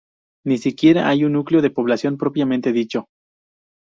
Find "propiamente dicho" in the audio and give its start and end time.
2.17-3.05